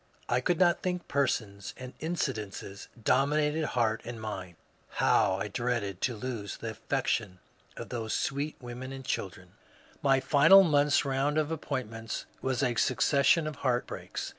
[0.27, 4.55] I eould not think; persons and incidents dominated heart and mind;
[4.93, 7.37] how I dreaded to lose the affec tion
[7.77, 12.73] of those sweet women and children I My final month's round of appointments was a
[12.73, 14.29] succession of heartbreaks.